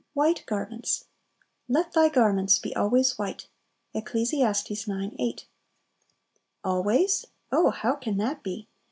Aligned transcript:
White 0.15 0.43
Garments. 0.47 1.05
"Let 1.69 1.91
thy 1.93 2.09
garments 2.09 2.57
be 2.57 2.75
always 2.75 3.19
white." 3.19 3.49
Eccles. 3.93 4.33
ix. 4.33 4.73
8. 4.89 5.45
"Always?" 6.63 7.25
Oh, 7.51 7.69
how 7.69 7.97
can 7.97 8.17
that 8.17 8.41
be? 8.41 8.67